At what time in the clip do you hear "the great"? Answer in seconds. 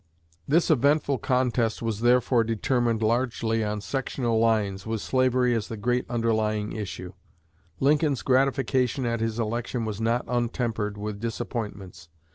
5.67-6.09